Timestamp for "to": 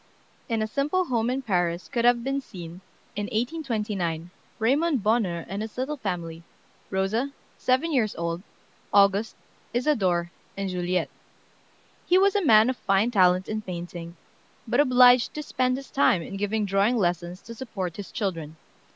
15.35-15.43, 17.43-17.53